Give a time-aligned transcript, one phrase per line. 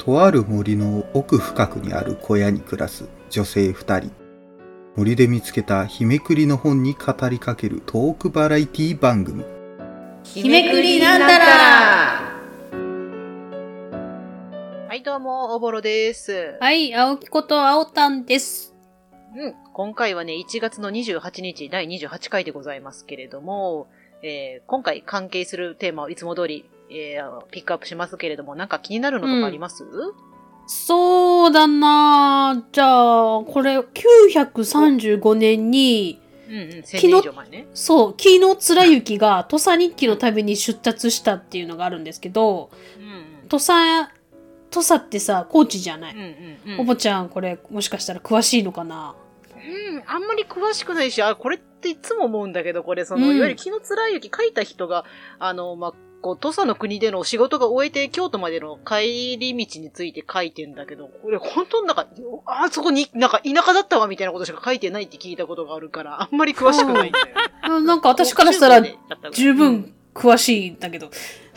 [0.00, 4.10] とある森の奥深くにある小屋に暮らす女性二人。
[4.96, 9.44] 森で見つけた日めくりの本に語りかけるトークバラエティ番組。
[10.24, 11.46] 日めくりなんたら
[14.88, 16.56] はい、どうも、おぼろです。
[16.60, 18.74] はい、青木こと青たんです。
[19.36, 23.88] うん、今回はね、1月の28日、第28回でございますけれども、
[24.22, 29.84] えー今回関係するテーマをいつも通り、えーピックアップしますけれども、なんか気になるのとかあります、
[30.66, 37.66] そうだなぁじゃあ、これ、935年に、うん、うん、1000昨日年以上前ね。
[37.74, 44.10] そう、紀の貫之が土佐日記のために出立したっていうのがあるんですけど、うん、土佐、
[44.70, 46.14] 土佐ってさ、高知じゃない？
[46.14, 46.24] うん、う
[46.70, 46.80] ん、うん。
[46.80, 49.14] おぼちゃん、これ、もしかしたら詳しいのかな？
[49.56, 55.04] うん、あんまり詳しくないし、あ、これっていつも思うんだけど、これ、その、うんいわゆる木の貫之書いた人が、
[55.38, 62.06] あの、まあ、こう、土佐の国での仕事が終えて、京都までの帰り道について書いてんだけど、これ本当になんか、
[62.46, 67.32] あそこに、なんか田舎だったわみたいなことしか書いてないって聞いたことがあるから、あんまり詳しくないんだよね。
[67.62, 68.82] あなんか私からしたら
[69.32, 71.06] 十分詳しいんだけど。
[71.06, 71.12] うん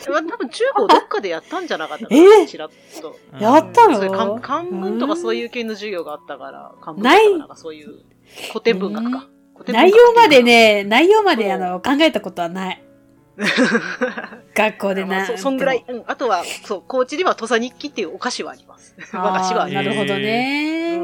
[0.06, 3.16] 多分中高どっかでやったんじゃなかったかな、えちらっと。
[3.40, 3.94] やったの？
[3.94, 8.00] そういう漢漢文とかそういう系の授業があったから、漢文とかなんかそういう
[8.48, 9.28] 古典文学か。
[9.68, 12.84] 内容までね、内容まであの考えたことはない。
[14.54, 15.06] 学校でな。
[15.08, 15.84] まあそそんぐらい。
[15.88, 16.04] うん。
[16.06, 18.94] あとは、そう、高知には土佐日記っていうお菓子はあります。
[19.12, 19.86] 和菓子はあります。
[19.88, 21.00] なるほどね。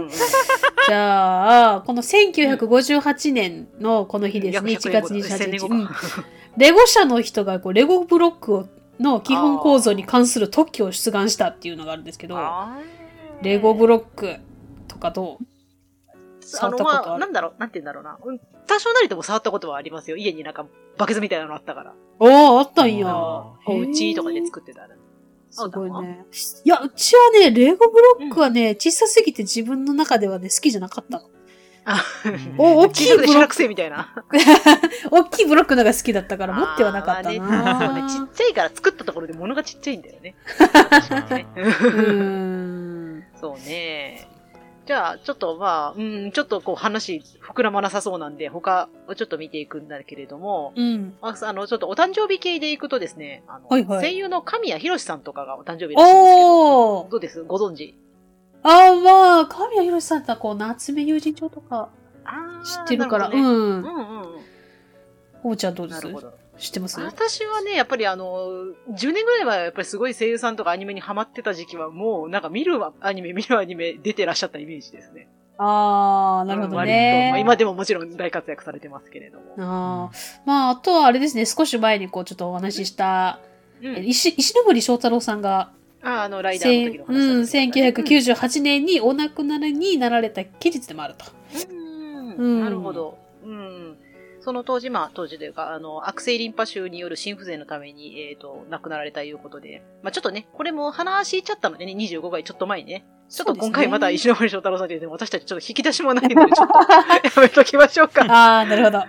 [0.86, 6.25] じゃあ、この1958年のこの日ですね、約1 100月年後だ28 1000年日。
[6.56, 12.39] レゴ社の人がこうレゴブロックをの基本構造に関する特許を出願したっていうのがあるんですけど、
[13.42, 14.36] レゴブロック
[14.89, 15.45] とかどう？
[16.60, 18.19] あの、まあ、なんだろう、なんて言うんだろうな。
[18.22, 20.16] うん多少なりとも触ったことはありますよ。
[20.16, 20.64] 家になんか、
[20.96, 21.94] バケツみたいなのあったから。
[22.20, 23.08] おー、あったんや。
[23.10, 24.91] あお家とかで作ってたら。
[25.50, 26.24] すごいね。
[26.64, 31.24] いや、うちはね、レゴブロックはね、小さすぎて自分の中ではね、好きじゃなかったの。
[31.84, 32.05] あ、
[32.58, 34.14] お、大きいブロック、みたいな。
[35.11, 38.12] 大きいブロックのが好きだったから持ってはなかったあーまあねそうね。
[38.12, 40.36] ちなっちゃいから作ったところで物がちっちゃいんだよね。
[41.30, 43.24] ねうーん。
[43.40, 44.28] そうね。
[44.90, 51.14] じゃあ、ちょっとまあ、うん、ちょっとこう話膨らまなさそうなんで、他をちょっと見ていくんだけれども、うん。
[51.23, 57.45] まあ、あの、ちょっとお誕生日系でいくとですね、あの、はいはい声優の神谷博さんとかがお誕生日らしいんですけど、どうです？
[57.45, 57.95] ご存知？
[58.64, 61.90] あー、まあ、神谷博さんってこう、夏目友人帳とか
[62.64, 63.45] 知ってるから、ねうん。
[63.45, 64.28] うんうんうん。
[65.45, 66.02] おうちゃんどうです？
[66.02, 66.33] なるほど。
[66.60, 67.00] 知ってます？
[67.00, 68.48] 私はね、やっぱりあの、
[68.90, 75.28] 10年ぐらい前はやっぱりすごい声優さんとかアニメにハマってた時期はもうなんか見るアニメ、見るアニメ出てらっしゃったイメージですね。
[75.58, 77.28] あー、なるほどね。
[77.32, 79.54] まあ、今でももちろん大活躍されてますけれども。
[79.58, 83.50] あーまあ、あとはあれですね、少し前にこう、ちょっとお話しした、うん
[83.96, 85.70] え石石森章太郎さんが、
[86.02, 87.62] ああの、ライダーの時の話うん、だったんですね
[88.28, 91.24] 1998年にお亡くなりになられた期日でもあると。
[91.70, 93.18] うんうんなるほど。
[93.44, 93.96] うん。
[94.40, 103.06] その当時、まあ、当時というか、あの、悪性リンパ腫による心不全のために、えっ、と、亡くなられたということで、まあ、ちょっとね、これも話しちゃったのでね、25回ちょっと前にね。
[103.28, 108.24] ちょっと今回また石森章太郎さんで、私たちちょっと引き出しもないので、 ちょっとやめときましょうか。
[108.28, 109.05] あー、なるほど。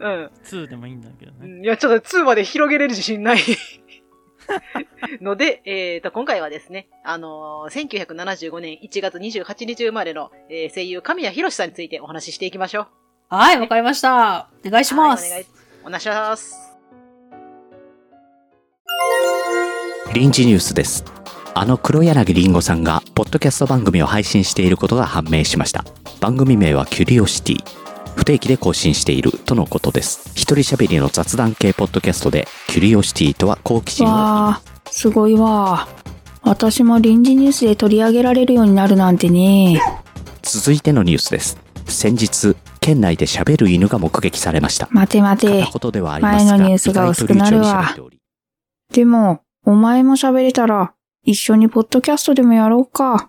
[0.00, 0.30] うん。
[0.44, 1.38] 2でもいいんだけどね。
[1.42, 3.38] うんいや、ちょっと2まで広げれる自信ない。
[5.20, 13.07] ので、えっ、と、今回はですね、あのー1975年1月28日生まれの、えー声優神谷博さんについてお話ししていきましょう。
[13.30, 14.48] はい、わかりました。
[14.64, 15.30] お願いします。
[15.30, 15.46] はい
[15.84, 16.54] お願いします。
[20.12, 21.04] 臨時ニュースです。
[21.54, 25.84] あの黒柳りんごさんが、ポッドキャスト番組を配信していることが判明しました。
[26.20, 27.64] 番組名はキュリオシティ。
[28.16, 30.30] 不定期で更新しているとのことです。
[30.34, 34.10] 一人喋りの雑談系ポッドキャストで、キュリオシティとは好奇心を。
[34.10, 35.88] わあ、すごいわ。
[36.42, 39.80] 私も臨時ニュースで取り上げられるようになるなんてね。
[40.42, 41.58] 続いてのニュースです。
[41.88, 44.88] 先日、県内で喋る犬が目撃されました。
[44.90, 45.78] 待て待て片。
[45.78, 47.94] 言ではありますが、前のニュースが薄くなるわ
[48.92, 50.94] でも、お前も喋れたら、
[51.24, 53.28] 一緒にポッドキャストでもやろうか。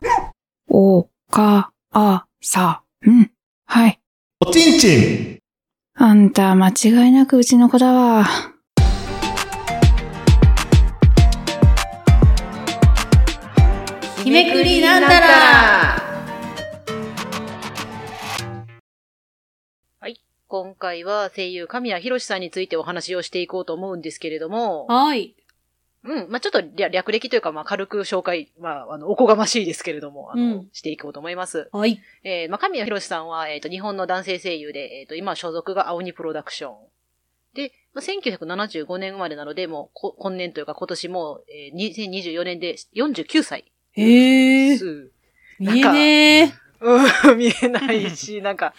[0.70, 3.32] お、か、あ、さ、うん。
[3.66, 4.00] はい。
[4.40, 5.40] おちんちん
[5.96, 8.26] あんた、間違いなくうちの子だわ。
[14.24, 16.09] 日めくりなんたら
[20.50, 25.36] 今回は声優神谷博さんについてお話をしていこうと思うんですけれども、はい。
[26.04, 31.70] うん、まあちょっと略略歴というか、まあ軽く紹介、まああの、おこがましいですけれども、あの、うんしていこうと思います。
[31.72, 32.02] はい。
[32.24, 36.76] えー、まあ神谷博さんは、えっ、と、日本の男性声優で、えっ、と、今所属が青鬼プロダクション。
[37.54, 44.78] で、まあ、1975年生まれなので、もうこ、今年というか今年も、えー、2024年で49歳へえ。
[44.78, 45.12] す。
[45.60, 46.54] 見えねえ。
[46.82, 48.74] うん、 見えないし、なんか、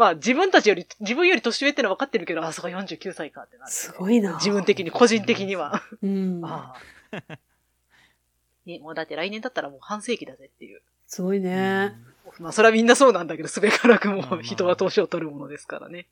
[0.00, 4.36] まあ自分たちより、自分より年上ってのは分かってるけど、あ、そこ49歳かってなる、すごいな。
[4.36, 5.82] 自分的に、個人的には。
[6.02, 6.40] うん。
[6.42, 6.72] あ
[7.12, 7.38] あ。
[8.64, 10.80] ね、もうだって来年だったらもう半世紀だぜっていう。
[11.06, 11.92] すごいね。
[12.38, 16.06] まあそれはみんなそうなんだけど、すべからくも人は年を取るものですからね。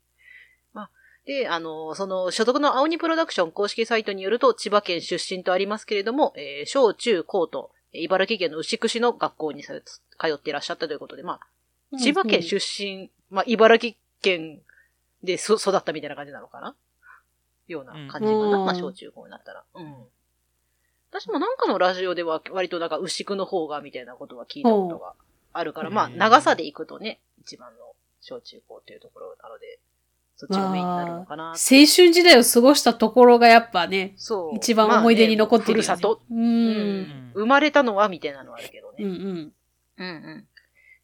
[0.71, 0.89] まあ、
[1.25, 14.59] で、あの、その所属の青鬼プロダクション公式サイトによると、千葉県出身とありますけれども、えー小中高と、茨城県の牛久市の学校にさ通っていらっしゃったということで、まあ、千葉県出身、まあ、茨城県
[15.23, 16.75] でそ育ったみたいな感じなのかな？
[17.67, 18.29] ような感じかな？
[18.29, 19.63] うんまあ、小中高になったら。
[19.75, 19.95] うん。
[21.11, 25.13] 私もなんかのラジオでは割となんか牛久の方がみたいなことは聞いたことが
[25.53, 29.79] あるから、まあ、長さで行くとね、一番の小中高っていうところなので、
[30.35, 31.49] そっちがメインになるのかな。
[31.49, 34.57] 青春時代を過ごしたところがやっぱね、そう。
[34.57, 36.21] 一番思い出に残ってるよね、まあねふるさと。
[36.29, 36.35] う。
[36.35, 37.31] うんん。
[37.33, 39.03] 生まれたのはみたいなのはあるけどね。
[39.03, 39.53] うんうん。
[39.97, 40.47] うんうん。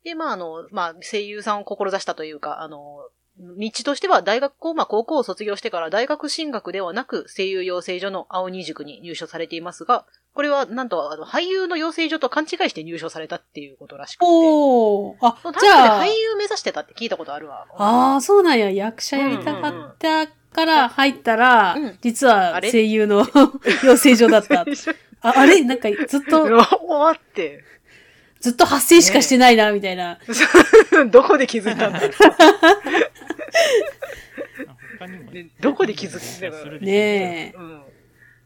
[0.06, 14.25] で、まあ、あの、まあ、声優さんを志したというか、あの、道としては大学校、まあ、高校を卒業してから大学進学ではなく、声優養成所の青二塾に入所されていますが、これは、なんと、あの、俳優の養成所と勘違いして入所されたっていうことらしくて。
[14.30, 15.16] おー。
[15.22, 17.66] あじゃあ俳、優目指してたって聞いたことあるわ。
[17.78, 18.69] ああ、そうなんや。
[18.69, 22.72] 役者やりたかったから入ったら、うん実はあれ？
[22.72, 23.25] 声優の
[23.84, 24.62] 養成所だった。
[25.22, 25.62] ああれ？
[25.63, 26.54] なんかずっと、 終
[26.88, 27.63] わって。
[28.45, 30.19] ずっと発声しかしてないな、みたいな。
[31.09, 32.12] どこで気づいたんだろう。
[35.00, 37.57] 他にもねどこで気づくんだろうするでしょねえ。
[37.57, 37.81] うん。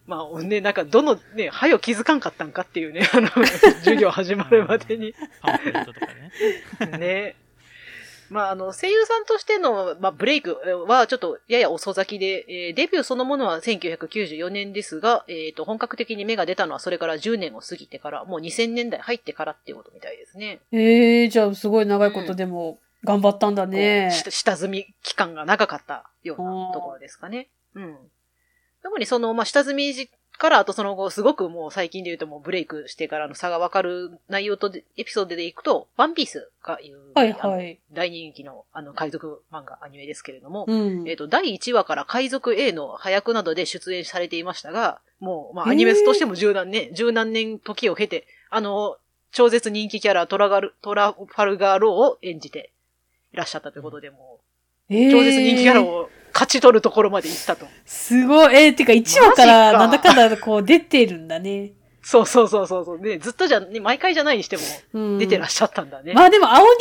[0.07, 3.27] まあ、ね、なんか、どの、ね、はよ気づかんかったんかっていうね、あの、
[3.83, 5.13] 授業始まるまでに。
[5.41, 6.05] パンフレットとか
[6.91, 6.97] ね。
[6.97, 7.35] ね。
[8.29, 20.61] まあ、あの、声優さんとしての、まあ、ブレイクはちょっとやや遅咲きで、えーデビューそのものは1994年ですが、えっ、と、本格的に芽が出たのはそれから10年を過ぎてから、もう2000年代入ってからっていうことみたいですね。
[20.71, 24.13] ええー、じゃあすごい長いことでも頑張ったんだこねう。
[24.13, 27.49] 下下積み期間が長かったようなところですかね。
[27.75, 27.97] うん。
[28.83, 30.09] 特にその、まあ、下積み時
[30.39, 37.77] から、あとその後、すごくもう最近で言うともうブレイクしてからの差がわかる内容とでエピソードでいくと、ワンピースがいう、はいはい。
[37.91, 41.15] 大人気の、あの、海賊漫画アニメですけれども、うんえっ、。
[41.17, 48.97] と、第1話から海賊 A の早役などで出演されていましたが、もう、まあ、アニメスとしても十何年、十何年時を経て、あの、
[49.31, 52.71] 超絶人気キャラトラガル、トラファルガーローを演じて
[53.33, 54.39] いらっしゃったということで、も
[54.89, 56.09] う、えー超絶人気キャラを
[56.39, 57.67] 勝ち取るところまで行ったと。
[57.85, 58.55] すごい。
[58.55, 61.71] えー、てか1話からなんだかんだこう出てるんだね。
[62.01, 62.99] そうそうそうそうそう。
[62.99, 64.63] ね、ずっとじゃ、ね、毎回じゃないにしても
[64.93, 65.17] うん。
[65.17, 66.13] 出てらっしゃったんだね。
[66.13, 66.71] まあでも、青鬼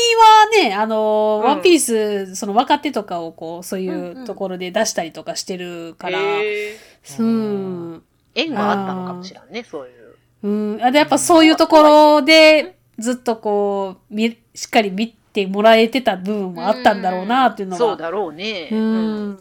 [0.63, 8.03] はね、あのーうんワンピース、その若手とかをこう、そういんうんうところで出したりとかしてるから、へーうん。
[8.37, 10.17] 縁があったのかもしれんね、そういう。
[10.45, 10.85] うん。
[10.85, 17.79] あで、やっぱそういうところで、ずっとこう、み、しっかり見てもらえてた部分もあったんだろうな、っていうのが。
[17.79, 18.69] そうだろうね。
[18.73, 19.39] うん。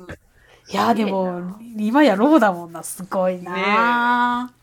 [0.69, 4.53] いや、でも、今やローだもんな、すごいな、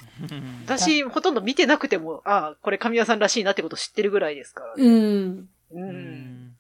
[0.67, 4.85] 私、ほとんど見てなくても、ああ、これ神谷さんらしいなってこと知ってるぐらいですからね。
[4.85, 5.49] うん。
[5.73, 5.81] う。
[5.81, 6.57] うんん。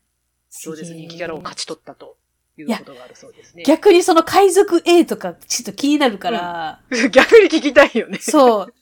[0.50, 2.16] 超絶人気キャラを勝ち取ったと
[2.56, 3.64] いうことがあるそうですね。
[3.64, 6.80] 逆にその海賊 A とかちょっと気になるから、
[7.12, 8.18] 逆に聞きたいよね。
[8.18, 8.74] そう。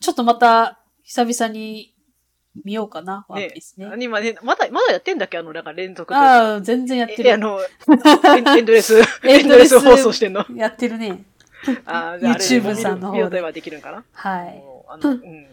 [0.00, 1.91] ちょっとまた、久々に
[2.64, 3.90] 見ようかな、ワンピースね。
[4.00, 5.38] 今ね、まだ、まだやってんだっけ？
[5.38, 6.18] あの、なんか連続で。
[6.20, 7.28] ああ、全然やってる。
[7.30, 7.60] えあの、
[8.56, 10.44] エンドレス、エンドレス放送してんの？
[10.54, 11.24] やってるね。
[11.86, 14.04] ああ YouTube さんの方ではできるんかな？
[14.12, 14.62] はい。
[14.88, 15.46] あの、うん。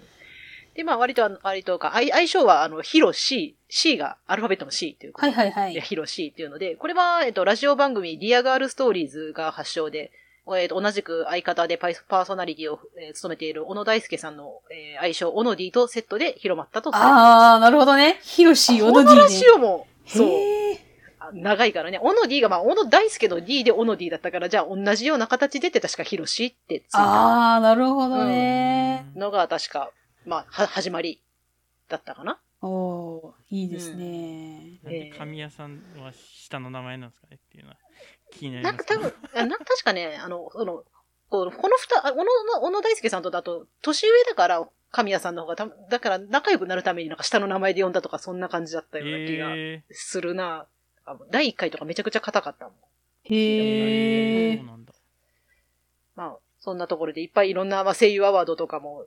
[0.73, 5.73] で、まあ、割と割とか、相相性は、あの、ヒロ C、C がアルファベットの C っていうはいはいはい。
[5.81, 10.11] ヒロ C っていうので、これは、えっと、ラジオ番組、リアガールストーリーズが発祥で、
[10.57, 17.21] えっと、同じく相方でパイパーソナリティを、えー務めている小野大輔さんの、えー愛称、オノディとセットで広まったとされてます。
[17.21, 18.19] ああ、なるほどね。
[18.21, 19.49] ヒロシ、オノディねこのラジ。
[19.49, 20.29] オも、そう、
[21.33, 29.05] 長いからね、オノディが、まあ、小野大輔の D でオノディだったから、じゃあ同じような形でって確かヒロシってついたああ、なるほどね。
[29.15, 29.91] のが確か、
[30.25, 31.21] まあ、は、始まり
[31.87, 32.39] だったかな。
[32.61, 34.79] おおーいいですね。
[34.83, 37.77] なんで神谷さんは下の名前なんですかねっていうのは
[38.31, 39.01] 気になりなんかますけど。
[39.01, 40.83] 多分、あなんか確かね、 あの、その、
[41.29, 50.67] このこの二、あ小野の、小野大輔さんとだと、年上だから、神谷さんの方がた、だから仲良くなるためになんか下の名前で呼んだとか、そんな感じだったような気がえするな。
[51.05, 52.73] あの第一回とかめちゃくちゃ硬かったもん。
[53.25, 54.65] へー、えそう。
[54.65, 54.93] なんだ。
[56.15, 59.05] まあ、そんなところでいっぱいいろんな、まあ、声優アワードとかも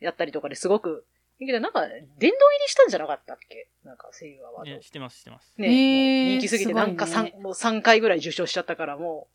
[0.00, 1.06] やったりとかですごく、
[1.46, 2.34] けどなんか、殿堂入り
[2.66, 3.68] したんじゃなかったっけ？
[3.84, 5.54] なんか声優アワーいや、知ってます、知ってます。
[5.58, 5.68] ね。
[5.68, 9.28] ー人気すぎてなんか三、もう3回ぐらい受賞しちゃったから、も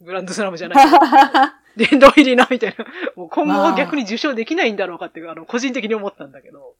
[0.00, 0.86] う、グランドスラムじゃない。
[1.76, 2.84] 殿堂入りな、みたいな。
[3.16, 6.74] もう今後まあは逆に受賞できないんだろうかっていう、あの、個人的に思ったんだけど。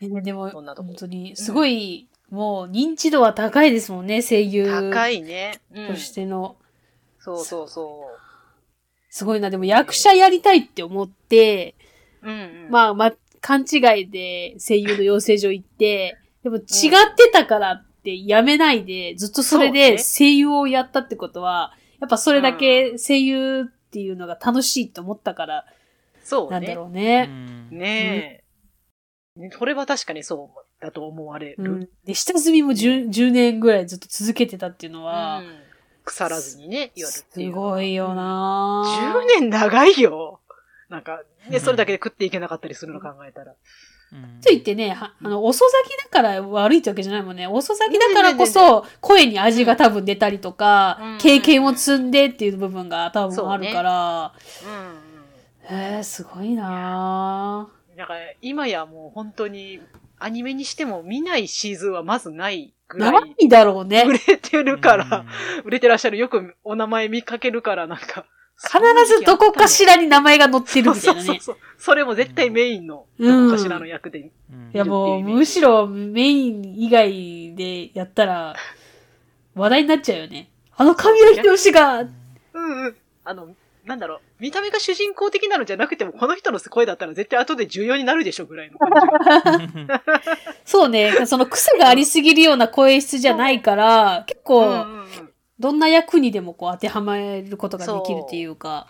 [0.00, 5.60] えでも、本当に、すごい、もう認知度は高いですもんね、声優高いね。
[5.72, 6.56] うんとしての。
[7.18, 8.04] そうそうそ
[9.08, 11.74] すごいな、でも役者やりたいって思って、
[12.22, 12.28] う。
[12.28, 12.70] うん、うん。
[12.70, 13.12] まあ、ま、
[13.44, 16.64] 勘違いで声優の養成所行って、でも違っ
[17.14, 25.66] てたからってやめないで、ずっとそれでね声優をやったってことは、やっぱそれだけ声優っていうのが楽しいと思ったから
[26.22, 26.50] そうね。
[26.52, 27.26] なんだろううね。
[27.26, 28.42] んね
[29.36, 29.40] え。
[29.40, 31.56] ねそれは確かにそうだと思われる。
[31.58, 31.88] うん。
[32.06, 35.64] で、下積みも 10, 10年ぐらいずっと続けてたっていうのは、うん
[36.04, 37.52] 腐らずにね、やるってすいう。
[37.52, 40.40] ごいよなぁ10年長いよ。
[40.94, 41.16] なんか、
[41.48, 43.52] ね、うんそれだけで食っていけなかったりするの考えたら。
[44.12, 47.48] うんと言ってね、はあの、遅咲きだから悪いってわけじゃないもんね。
[47.48, 54.32] 遅咲きだからこそ、声に味が多分出たりとか、うん経験を積んでっていう部分が多分あるから、
[55.68, 55.94] うんうん。
[55.96, 59.80] へえ、すごいなだから、今やもう本当に、
[60.20, 63.10] アニメにしても見ないシーズンはまずないぐぁ。
[63.10, 64.12] らいないだろうね売。
[64.12, 65.24] れてるから、
[65.64, 66.18] 売れてらっしゃる。
[66.18, 68.26] よくお名前見かけるから、なんか。
[68.56, 71.26] 必ずどこかしらに名前が載ってるみたいなね。
[71.26, 71.56] そうそうそう。
[71.78, 74.20] それも絶対メインの、どうんこかしらの役で。
[74.20, 78.56] うんいやもう、むしろメイン以外でやったら、
[79.54, 80.48] 話題になっちゃうよね。
[80.76, 82.96] あの神谷博士が、うんうん。
[83.24, 88.78] あの、なんだろう、見た目が主人公的なのじゃなくても、この人の声だったら絶対後で重要になるでしょぐらいの。
[90.64, 98.88] そうね、その癖がありすぎるような声質じゃないから、結構、うんうんどんな役にでもこう当てはまることができるっていうか。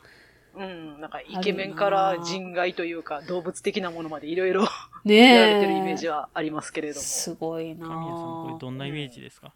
[0.54, 0.62] うん。
[0.62, 4.68] うん、なんかイケメンから人外というか、動物的なものまでいろいろ
[5.04, 5.54] ねやらえ。
[5.54, 7.02] れてるイメージはありますけれども。
[7.02, 8.58] すごいな神谷さん、これぁ。
[8.58, 9.52] どんなイメージですか？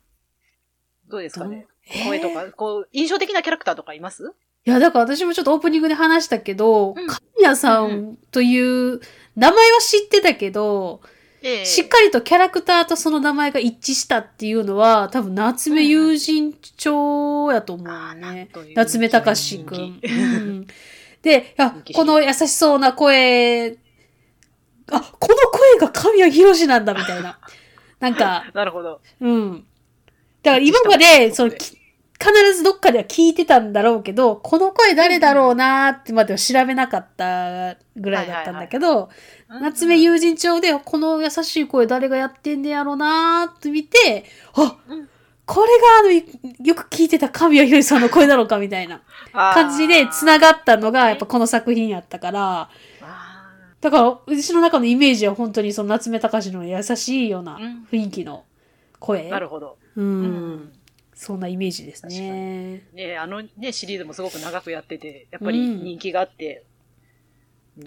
[1.09, 1.67] どうですかね？
[1.87, 2.05] えー？
[2.09, 4.35] 声とか、こう、印象的なキャラクターとかいます？
[4.67, 9.00] いや、だから私もちょっとオープニングで話したけど、うん神谷さんという
[9.37, 11.00] 名前は知ってたけど、
[11.42, 18.49] ええしっかりとキャラクターとその名前が一致したっていうのは、多分夏目友人帳やと思うね。
[18.54, 20.00] う夏目隆くん。
[20.02, 20.66] うん
[21.23, 21.54] で、
[21.95, 23.76] この優しそうな声、
[24.90, 27.38] あ、この声が神谷博士なんだみたいな。
[28.00, 29.00] なんか、 なるほど。
[29.21, 29.66] うん。
[30.42, 31.78] だから今まで、その、き
[32.21, 39.09] 必ずどっかでは聞いてたんだろうけど、この声誰だろうなーってまでは調べなかったぐらいだったんだけど、
[39.49, 45.09] 夏目友人帳で、この優しい声誰がやってんねやろなーって見て、あ、うん
[45.49, 49.01] これがあの、よく聞いてた神谷博さんの声だろうかみたいな
[49.33, 52.69] 感じで繋ががったのが、やっぱこの作品やったから、
[53.01, 58.45] あだから、うちの中のイメージは本当にその夏目隆の優しいようなうん雰囲気の
[59.01, 59.21] 声。
[59.21, 59.79] ーなるほど。
[59.97, 60.03] う。
[60.03, 60.73] うんん。
[61.19, 62.85] そんなイメージですね。
[62.93, 66.65] ねあのね、シリーズもすごく長くやってて、やっぱり人気があって、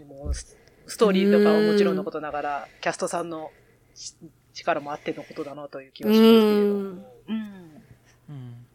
[0.06, 3.50] もうスストーリーとかはもちろんのことながら、キャストさんの
[3.96, 4.16] し
[4.54, 6.72] 力もあってのことだなという気がしますけれども。
[6.76, 8.66] うんうん。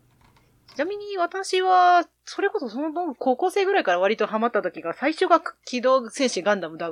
[0.75, 6.91] ちなみに私は、それこそその高校生ぐらいから割とハマった時が、最初が機動戦士ガンダム00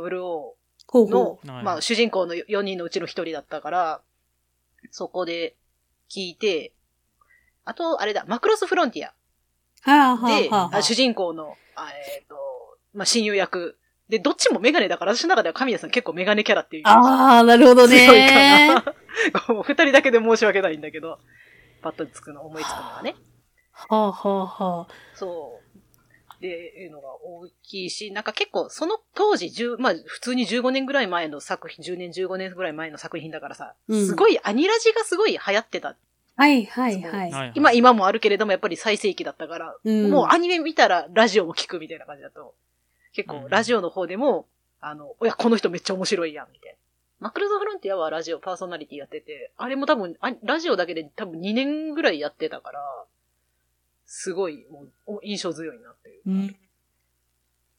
[0.87, 4.02] ほうのほ、はいまあ主人公の4人のうちの1人だったから、
[4.90, 5.56] そこで
[6.11, 6.74] 聞いて、
[7.64, 9.11] あと、あれだ、マクロスフロンティア。
[9.11, 9.90] う。
[9.90, 10.76] はあはで、あはあ。
[10.78, 12.37] あ主人公の、あえっ、と、
[12.92, 13.78] まあ、親友役。
[14.09, 18.06] で、どっちもメガネだから、私の中では神谷さん結構メガネキャラっていうああ、なるほどね。
[18.06, 18.94] 強いかな。
[19.64, 21.18] 二人だけで申し訳ないんだけど、
[21.83, 23.16] パッとつくの、思いつくのがね。
[23.73, 24.87] はあはあはあ。
[25.14, 25.64] そう。
[26.40, 26.49] で、
[26.83, 35.97] いうのが大きいし、なんか結構、その当時、10まあ、普通に15年ぐらい前の作品、10年、15年ぐらい前の作品だからさ、うんすごい、アニラジがすごい流行ってた。
[36.36, 37.30] はいはいはい。
[37.30, 42.54] はい今、今もあるけれども、やっぱり最盛期だったから、うんもうアニメ見たらラジオも聞くみたいな感じだと、
[43.12, 44.46] 結構うんラジオの方でも、
[44.80, 46.78] あの、いや、この人めっちゃ面白いやん、みたいな。
[47.20, 53.04] マクロズフロンティアはラジオパーソナリティやってて、あれも多分、あラジオだけで多分2年ぐらいやってたから、
[54.04, 56.22] すごい、もう、お印象強いなっていう。
[56.26, 56.56] うん。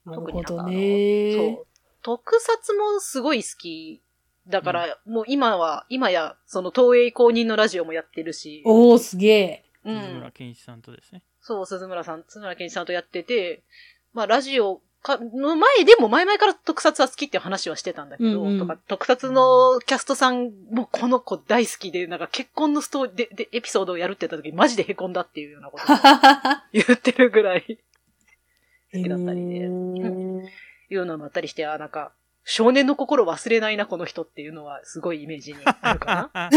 [0.06, 1.36] なるほど特になんかあのね。
[1.36, 1.68] そう。
[2.02, 4.02] 特撮もすごい好き。
[4.48, 9.66] だから、もう今は、今や、その東映公認のラジオもやってるし、おー、すげえ。
[9.86, 10.32] うん鈴村。
[10.32, 11.22] 健一さんとですね。
[11.42, 13.64] そう、鈴村さん、鈴村健一さんとやってて、
[14.14, 25.96] まあ、ラジオか、の前でも前々から特撮は好きっていう話はしてたんだけど、うんうんとか、特撮のキャストさんもこの子大好きで、なんか結婚のストーリーで、で、エピソードをやるって言った時マジで凹んだっていうようなことを
[26.74, 27.80] 言ってるぐらい、
[28.92, 30.46] 好きだったりで、う ん
[30.90, 32.12] いうのもあったりして、あ、なんか、
[32.46, 36.50] 少年の心忘れないな、この人っていうのはすごいイメージにあるかな。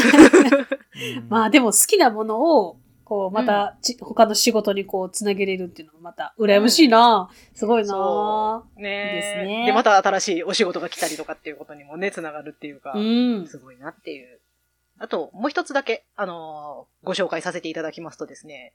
[1.29, 7.89] まあでも好きなものを、こう、またち、他の仕事にこう、つなげれるっていうのもまた、羨ましいな、すごいな。
[7.89, 9.15] そね。
[9.15, 9.67] いいですね。
[9.67, 13.47] で、また新しいお仕事が来たりとかっていうことにもね、つながるっていうか、うん。
[13.47, 14.41] すごいなっていう。
[14.99, 18.75] あと、もう一つだけ、あのーご紹介させていただきますとですね、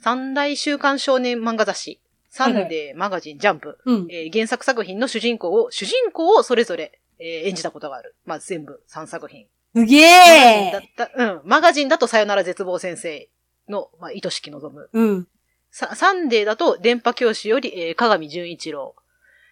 [0.00, 2.00] 三大週刊少年漫画雑誌、
[2.34, 4.06] サンデー、マガジン、ジャンプ、うん。
[4.10, 8.16] えー原作作品の主人公を、主人公をそれぞれ、えー演じたことがある。
[8.26, 9.46] まあ、全部3作品。
[9.76, 10.10] すげマ
[10.40, 11.40] ガジンだえった、うん。
[11.44, 13.28] マガジンだとさよなら絶望先生
[13.68, 14.90] の、まあ、愛しき望む。
[14.92, 15.28] うん。
[15.70, 18.96] さサンデーだと電波教師より、えー、鏡純一郎。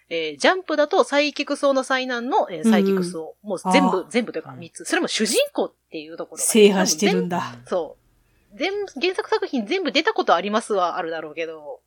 [0.09, 3.47] えージャンプだとサイキクソウの災難の、えーサイキクソウ。
[3.47, 4.85] もう全部全部というか3つ。
[4.87, 7.53] それも主人公っていうところが制覇してるんだ。
[7.55, 7.97] 全そ
[8.53, 8.59] う。
[8.59, 11.81] 全、原作作品全部出たことありますはあるだろうけど、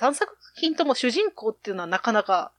[0.00, 2.52] 3作品とも主人公っていうのはなかなか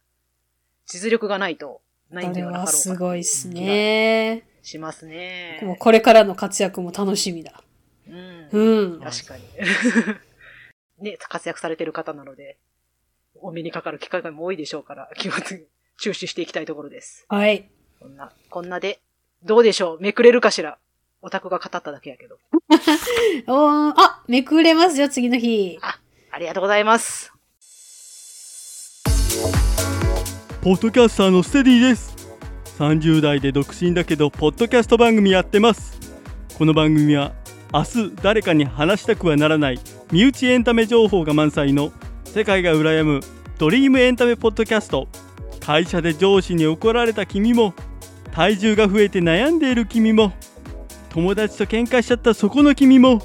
[0.86, 4.48] 実力がないと、ないんではなかろうかはすごいっすね。
[4.62, 5.60] しますね。
[5.64, 7.64] もうこれからの活躍も楽しみだ。
[8.08, 8.50] うん。
[8.52, 9.00] うん。
[9.02, 9.44] 確かに。
[11.00, 12.58] ね、活躍されてる方なので、
[13.36, 15.68] お目にかかる機会も多いでしょうから、気をつ
[16.00, 17.26] 注視していきたいところです。
[17.28, 17.70] はい。
[18.00, 19.02] こんな、こんなで、
[19.44, 20.02] どうでしょう？
[20.02, 20.78] めくれるかしら？
[21.22, 22.38] オタクが語っただけやけど。
[23.48, 25.78] おーあ、めくれますよ、次の日。
[25.82, 26.00] あ
[26.36, 27.32] ありがとうございます。
[30.62, 32.14] ポッドキャスターのステディです。
[32.78, 35.98] 30代で独身だけどポッドキャスト番組やってます。
[36.58, 37.32] この番組は
[37.74, 39.80] 明日誰かに話したくはならない
[40.12, 41.94] 身内エンタメ情報が満載の
[42.26, 43.22] 世界が羨む
[43.58, 45.08] ドリームエンタメポッドキャスト。
[45.62, 47.74] 会社で上司に怒られた君も
[48.34, 50.34] 体重が増えて悩んでいる君も
[51.12, 53.22] 友達と喧嘩しちゃったそこの君も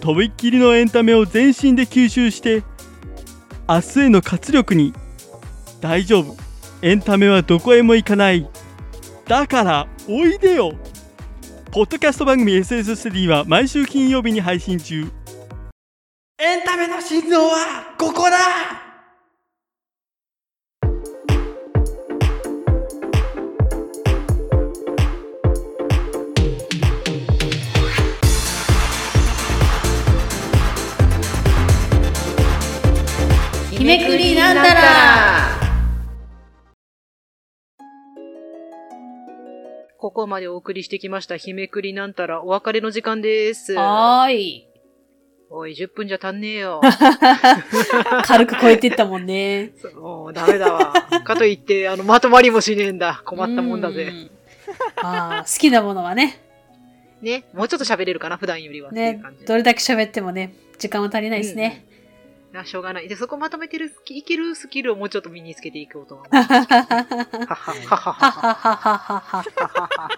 [0.00, 2.62] とびっきりのエンタメを全身で吸収して
[3.68, 4.94] 明日への活力に
[5.80, 6.36] 大丈夫。
[6.80, 8.48] エンタメはどこへも行かない。
[9.26, 10.72] だからおいでよ。
[11.70, 15.06] ポッドキャスト番組 SS ステディは毎週金曜日に配信中。
[16.38, 18.87] エンタメの心臓はここだ。
[33.88, 35.48] めくりなんだら
[39.96, 43.72] ここまでお送りしてきました、日めくりなんたらお別れの時間です。
[43.72, 44.68] はーい。
[45.48, 46.82] おい、10分じゃ足んねえよ。
[48.24, 49.72] 軽く超えてったもんね。
[49.94, 50.92] もうダメだわ。
[51.24, 53.22] かといって、あの、まとまりもしねえんだ。
[53.24, 54.02] 困ったもんだぜ。
[54.02, 54.30] うん。
[54.96, 56.42] あー好きなものはね。
[57.22, 59.22] ね、もうちょっと喋れるかな、普段よりはね。
[59.46, 61.86] どれだけ喋ってもね、時間は足りないですね。
[62.52, 63.08] な、しょうがない。
[63.08, 66.26] で、そこまとめてる、いけるスキルをもうちょっと身につけていこうと思う。
[66.34, 67.54] ははは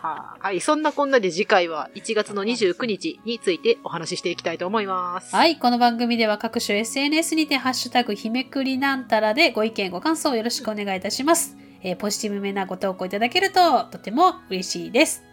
[0.01, 0.37] は。
[0.39, 5.35] はい、そんなこんなで次回は1月の29日についてお話ししていきたいと思います。
[5.35, 11.57] はい、この番組では各種 SNS にてハッシュタグひめくりなんたらでご意見ご感想をよろしくお願いいたします。
[11.83, 15.25] えー、ポジティブめなご投稿いただけるととても嬉しいです。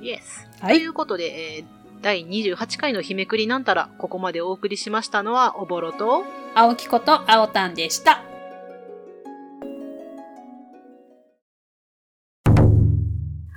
[0.00, 0.48] イエス。
[0.60, 0.78] はい。
[0.78, 1.75] ということで、えー
[2.06, 6.22] 第28回の日めくりなんたら、ここまでお送りしましたのは、おぼろと、
[6.54, 8.22] 青木こと青たんでした。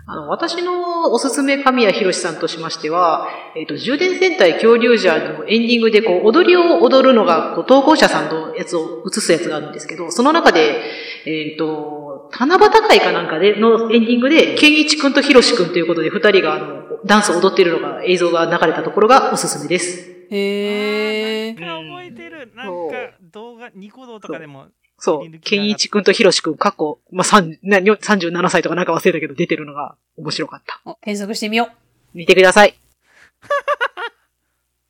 [0.08, 10.82] あの、私のおすすめ神谷博さんとしましては、えっ、と、充電戦隊恐竜ジャーのエンディングでこう、踊りを踊るのが、こう、投稿者さんのやつを映すやつがあるんですけど、その中で、
[11.28, 20.10] えっ、と、七夕会かなんかで、のエンディングで、ケンイチくんとヒロシくんということで、二人があの、ダンスを踊っているのが、映像が流れたところがおすすめです。
[20.30, 21.60] へー。
[21.60, 22.74] なんか覚えてるなんか
[23.32, 24.68] 動画ニコ動とかでも
[25.00, 25.40] そう。
[25.40, 30.82] ケンイチくんとヒロシくん、過去、まあ、三な37歳とかなんか忘れたけど出てるのが面白かった。
[30.86, 32.18] お検索してみよう。
[32.18, 32.76] 見てください。